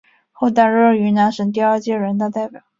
[0.31, 2.63] 后担任云南省第二届人大代表。